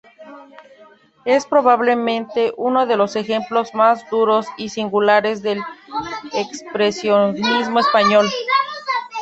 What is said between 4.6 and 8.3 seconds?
singulares del expresionismo español.